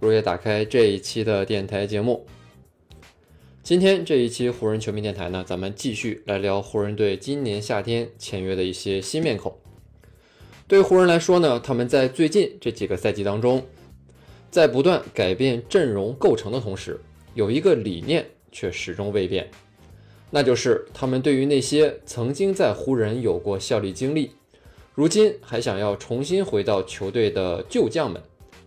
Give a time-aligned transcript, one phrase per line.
[0.00, 2.26] 如约打开这一期的电台节目。
[3.62, 9.54] 今天这一期湖人球迷电台呢，咱们继续来聊湖人队今年夏天签约的一些新面孔。
[10.66, 13.66] 对湖人来说呢，他们在最近这几个赛季当中，
[14.50, 16.98] 在不断改变阵容构成的同时，
[17.34, 19.50] 有一个理念却始终未变，
[20.30, 24.30] 那就是他们对于那些曾经在湖人有过效力经历。
[24.94, 28.22] 如今还想要重新回到球队的旧将们，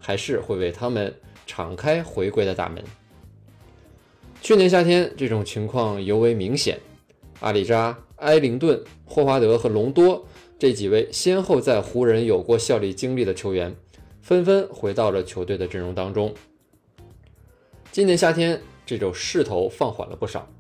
[0.05, 2.83] 还是会为他们敞开回归的大门。
[4.41, 6.77] 去年夏天这种情况尤为明显，
[7.39, 10.27] 阿里扎、埃灵顿、霍华德和隆多
[10.59, 13.73] 这几位先后在湖人有过效力经历的球员，
[14.21, 16.33] 纷纷回到了球队的阵容当中。
[17.93, 20.51] 今年夏天这种势头放缓了不少，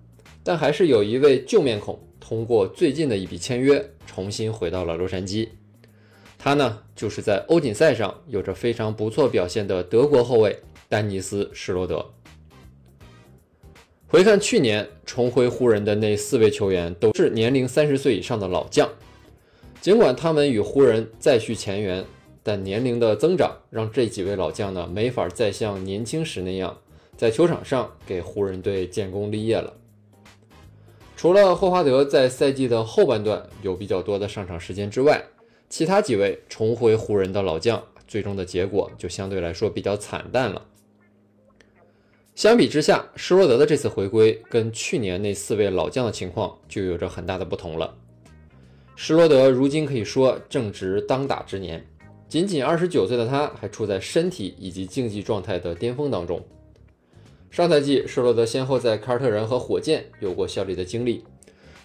[0.41, 3.89] 但还是有一位旧面孔通过最近的一笔签约。
[4.05, 5.49] 重新回到了洛杉矶，
[6.43, 12.05] 他呢就是在欧锦赛上有着非常不错表现的德国后卫丹尼斯·施罗德。
[14.09, 18.89] 回看去年重回湖人的那四位球员，都是年龄三十岁以上的老将。
[19.79, 22.03] 尽管他们与湖人再续前缘，
[22.43, 26.77] 但年龄的增长让这几位老将呢没法再像年轻时那样
[27.15, 29.71] 在球场上给湖人队建功立业了。
[31.15, 35.23] 除了霍华德在赛季的后半段有比较多的上场时间之外，
[35.73, 40.63] 其他几位重回湖人的老将，最终的结果就相对来说比较惨淡了。
[42.35, 47.91] 相比之下，施罗德的这次回归跟去年那四位老将的情况就有着很大的不同了。
[48.95, 51.83] 施罗德如今可以说正值当打之年，
[52.29, 56.39] 仅仅二十九岁的他还处在身体以及竞技状态的巅峰当中。
[57.49, 61.23] 上赛季，施罗德先后在凯尔特人和火箭有过效力的经历，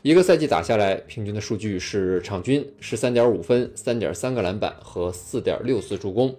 [0.03, 6.37] 一个赛季打下来，平均的数据是场均十三点五分、三点三个篮板和四点六次助攻。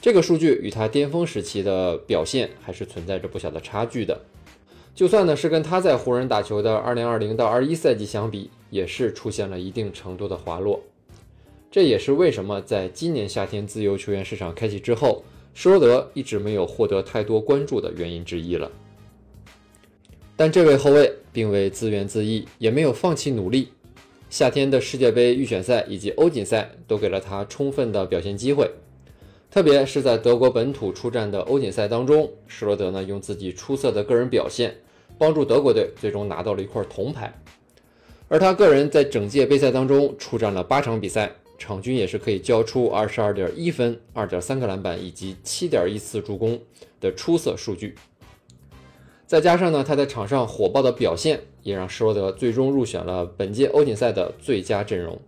[0.00, 4.20] 这个数据与他巅峰时期的表现还是存在着不小的差距的。
[4.94, 10.80] 就算呢是跟他在湖人打球的二零二零到二一赛季相比，也是出现了一定程度的滑落。
[11.72, 15.24] 这也是为什么在今年夏天自由球员市场开启之后。
[15.56, 18.68] 施罗德一直没有获得太多关注的原因之一了，
[20.36, 23.68] 但这位后卫并未自怨自艾，也没有放弃努力。
[24.30, 28.68] 夏天的世界杯预选赛以及欧锦赛都给了他充分的表现机会，
[29.50, 34.74] 特别是在德国本土出战的欧锦赛当中，施罗德呢用自己出色的个人表现，
[35.16, 37.32] 帮助德国队最终拿到了一块铜牌。
[38.28, 41.30] 而他个人在整届杯赛当中出战了八场比赛。
[41.56, 46.60] 场均也是可以交出二十二点一分、二点三个篮板以及七点一次助攻
[47.00, 47.94] 的出色数据。
[49.26, 55.20] 再加上呢，他在场上火爆的表现，也让施罗德最终入选了本届欧锦赛的最佳阵容。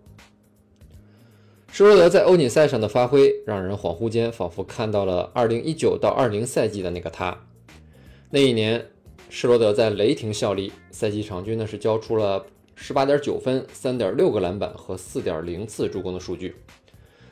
[1.72, 7.38] 施罗德在欧锦赛上的发挥，让人恍惚间仿佛看到了二零一九到二零赛季的那个他。
[8.30, 8.86] 那一年，
[9.28, 12.44] 施罗德在雷霆效力，赛季场均呢是交出了。
[12.78, 16.54] 十八点九分、三点六个篮板和四点零次助攻的数据，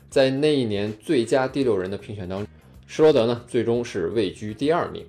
[0.09, 2.49] 在那一年最佳第六人的评选当中，
[2.87, 5.05] 施罗德呢最终是位居第二名。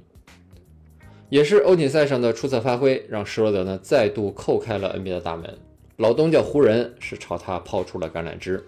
[1.30, 5.58] 也是欧锦赛上的出色发挥，让施罗德呢再度叩开了 NBA 的大门。
[5.98, 8.64] 老东家湖人是朝他抛出了橄榄枝。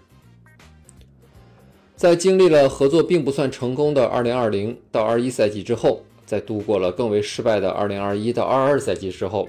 [1.95, 9.47] 在经历了合作并不算成功的二零二零到二一赛季之后，在度过了更为失败的二零二一到二二赛季之后。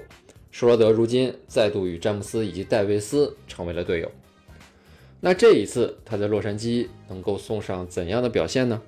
[0.51, 4.11] 施罗德如今再度与詹姆斯以及戴维斯成为了队友。
[5.21, 8.81] 那这一次他在洛杉矶能够送上怎样的表现呢？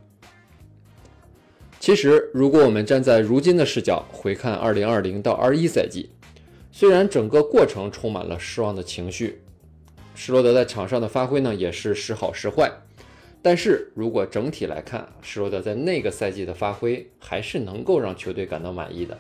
[1.81, 6.11] 其实，如果我们站在如今的视角回看2020到21赛季，
[6.71, 9.41] 虽然整个过程充满了失望的情绪，
[10.15, 12.71] 施罗德在场上的发挥呢也是时好时坏，
[13.41, 19.17] 但是如果整体来看，施罗德在那个赛季的发挥还是能够让球队感到满意的。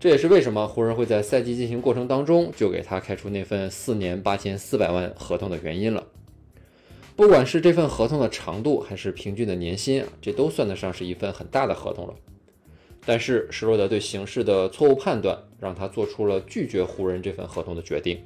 [0.00, 6.02] 这也是为什么湖人会在赛季进行过程当中就给他开出那份四年八千四百万合同的原因了。
[7.16, 12.14] 不管是这份合同的长度，还是平均的年薪啊，这都算得上是一份很大的合同了。
[13.04, 18.22] 但是施罗德对形势的错误判断，让他做出了拒绝湖人这份合同的决定。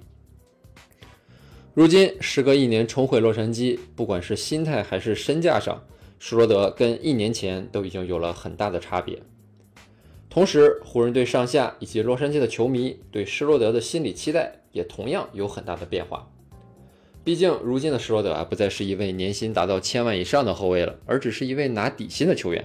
[1.75, 5.83] 如今时隔一年重回洛杉矶，不管是心态还是身价上，
[6.21, 9.21] 施罗德跟一年前都已经有了很大的差别。
[10.31, 16.29] 同时，湖人队上下以及洛杉矶的球迷对施罗德的心理期待也同样有很大的变化。
[17.25, 22.63] 毕竟，如今的施罗德啊，不再是一位年薪达到千万以上的后卫了，而只是一位拿底薪的球员。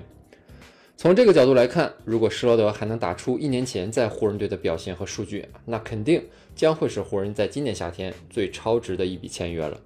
[0.98, 6.22] 从这个角度来看，如果施罗德还能打出一年前在湖人队的表现和数据，那肯定
[6.58, 9.80] 将会是湖人在今年夏天最超值的一笔签约了。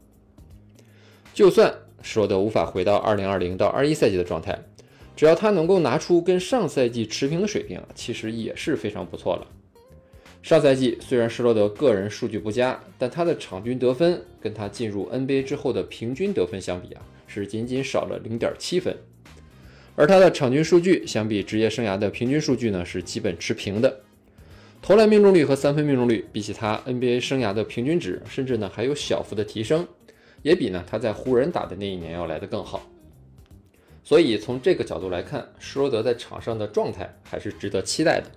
[1.36, 1.72] 就算
[2.02, 4.58] 施罗德无法回到2020到21赛季的状态，
[5.16, 9.46] 只要他能够拿出跟上赛季持平的水平，其实也是非常不错了。
[10.44, 18.94] 上赛季虽然施罗德个人数据不佳，但他的场均得分跟他进入 NBA 之后的平均得分相比啊，是仅仅少了零点七分。
[19.96, 24.02] 而他的场均数据相比职业生涯的平均数据呢，是基本持平的。
[24.82, 29.88] 投篮命中率和三分命中率比起他 NBA 生涯的平均值，甚至呢还有小幅的提升，
[30.42, 32.86] 也比呢他在湖人打的那一年要来得更好。
[34.04, 38.30] 所以从这个角度来看，施罗德在场上的状态还是值得期待的。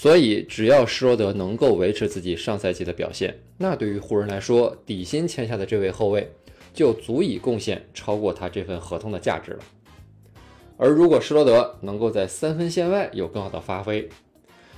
[0.00, 6.30] 所以，只要施罗德能够维持自己上赛季的表现，那对于湖人来说，底薪签下的这位后卫
[6.72, 9.58] 就足以贡献超过他这份合同的价值了。
[10.76, 14.08] 而如果施罗德能够在三分线外有更好的发挥，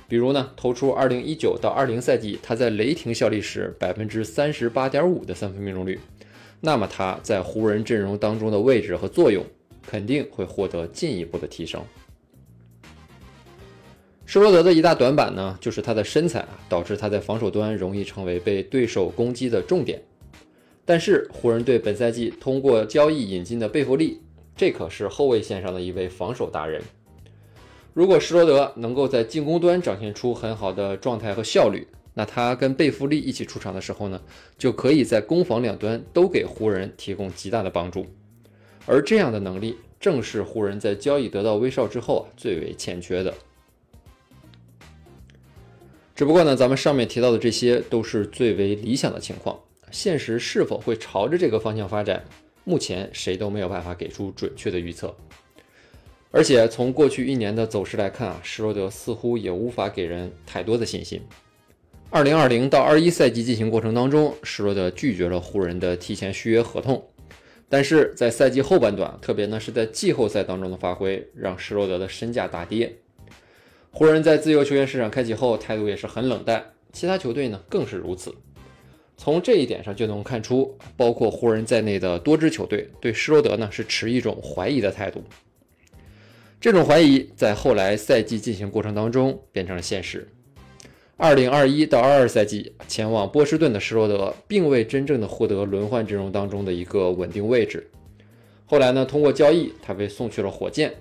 [0.07, 5.99] 比如呢，投出2019到20赛季他在雷霆效力时百分之三十八点五的三分命中率，
[6.61, 9.45] 那么他在湖人阵容当中的位置和作用
[9.85, 11.79] 肯定会获得进一步的提升。
[14.31, 20.01] 施罗德的一大短板呢，就是他的身材啊，导致他在防守端容易成为被对手攻击的重点。
[20.85, 24.21] 但是湖人队本赛季通过交易引进的贝弗利，
[24.55, 26.81] 这可是后卫线上的一位防守达人。
[27.93, 34.21] 如果施罗德能够在进攻端展现出很好的状态和效率，那他跟贝弗利一起出场的时候呢，
[34.57, 38.05] 就可以在攻防两端都给湖人提供极大的帮助。
[38.85, 43.33] 而这样的能力，正是湖人在交易得到威少之后啊最为欠缺的。
[46.21, 49.59] 只不过呢，咱们上面提到的这些都是最为理想的情况，
[49.89, 52.23] 现实是否会朝着这个方向发展，
[52.63, 55.17] 目前谁都没有办法给出准确的预测。
[56.29, 61.19] 而且从过去一年的走势来看啊，施罗德似乎也无法给人太多的信心。
[62.11, 67.03] 二零二零到二一赛季进行过程当中，施罗德拒绝了湖人的提前续约合同，
[67.67, 72.95] 但是在赛季后半段，特别呢是在季后赛当中的发挥，让施罗德的身价大跌。
[73.93, 78.33] 湖人，在自由球员市场开启后，态度也是很冷淡，其他球队呢更是如此。
[79.17, 85.21] 从这一点上就能看出，包括湖人在内的多支球队对施罗德呢是持一种怀疑的态度。
[86.59, 90.27] 这种怀疑在后来赛季进行过程当中变成了现实。
[91.17, 97.91] 二零二一到二二赛季前往波士顿的施罗德，并未真正的获得轮换阵容当中的一个稳定位置。
[98.65, 100.93] 后来呢，通过交易，他被送去了火箭。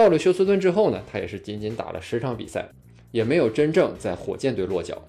[0.00, 2.70] 到了休斯顿之后呢，他也是仅仅打了十场比赛，
[3.10, 5.06] 也没有真正在火箭队落脚。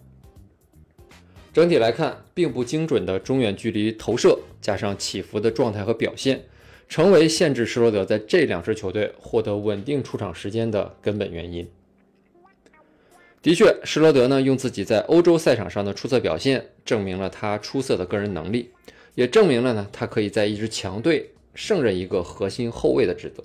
[1.53, 6.43] 整体来看，并不精准的中远距离投射，加上起伏的状态和表现，
[6.89, 11.65] 成为限制施罗德在这两支球队获得稳定出场时间的根本原因。
[13.41, 18.71] 的确，施罗德呢用自己在欧洲赛场上的出色表现，证明了他出色的个人能力，
[19.15, 23.41] 也证明了呢他可以在一支强队胜任一个核心后卫的职责。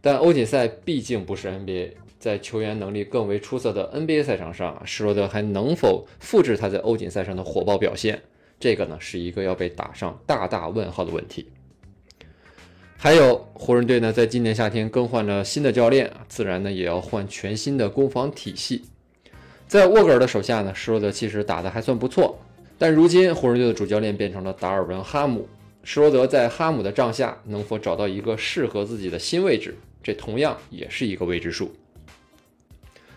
[0.00, 8.22] 但欧锦赛毕竟不是 NBA，在球员能力更为出色的 NBA 赛场上，施罗德还能否复制他在欧锦赛上的火爆表现？
[8.60, 11.48] 这个呢，是一个要被打上大大问号的问题。
[12.96, 18.84] 还有湖人队呢，在今年夏天更换了新的教练，自然呢也要换全新的攻防体系。
[19.68, 22.36] 在沃格尔的手下呢，施罗德其实打得还算不错，
[22.76, 25.46] 但如今湖人队的主教练变成了达尔文·哈姆，
[25.84, 29.76] 施罗德在哈姆的帐下能否找到一个适合自己的新位置？
[30.02, 31.70] 这同样也是一个未知数，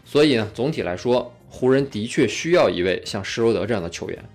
[0.03, 4.29] 所以呢，总体来说，湖人的确需要一位像施罗德这样的球员，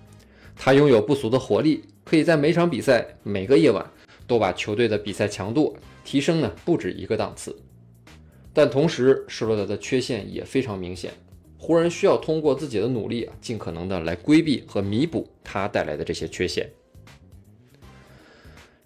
[0.55, 3.85] 他拥有不俗的活力，可以在每场比赛、每个夜晚
[4.25, 7.55] 都把球队的比赛强度提升呢不止一个档次。
[8.53, 11.11] 但同时，施罗德的缺陷也非常明显，
[11.59, 16.67] 湖人需要通过自己的努力啊，尽可能的来规避和弥补他带来的这些缺陷。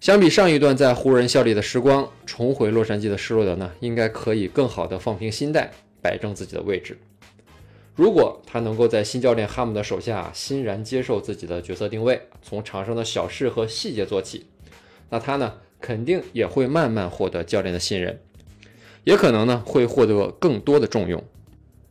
[0.02, 6.98] 相比上一段在湖人效力的时光，重回洛杉矶的施罗德呢，应该可以更好的放平心态，摆正自己的位置。
[7.94, 14.46] 如果他能够在新教练哈姆的手下欣然接受自己的角色定位，从场上的小事和细节做起，
[15.08, 18.18] 那他呢，肯定也会慢慢获得教练的信任，
[19.04, 21.22] 也可能呢会获得更多的重用。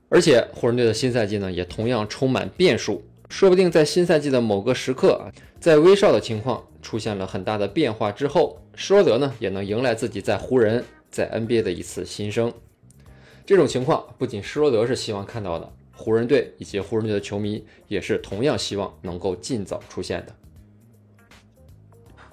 [0.10, 6.66] 而且湖人队的新赛季呢，也同样充满变数，说不定在新赛季的某个时刻，在威少的情况。
[6.82, 12.52] 出现了很大的变化之后，施罗德呢也能迎来自己在湖人、在 NBA 的一次新生。
[13.46, 20.36] 这种情况不仅施罗德是希望看到的，湖人队以及湖人队的球迷也是同样希望能够尽早出现的。